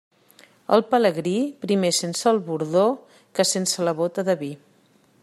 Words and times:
El 0.77 0.81
pelegrí, 0.93 1.33
primer 1.67 1.93
sense 1.99 2.27
el 2.33 2.41
bordó 2.49 2.87
que 3.39 3.47
sense 3.53 3.87
la 3.89 3.95
bóta 4.01 4.29
del 4.31 4.41
vi. 4.45 4.55